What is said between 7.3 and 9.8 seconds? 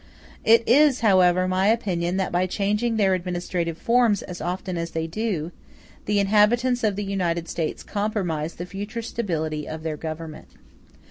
States compromise the future stability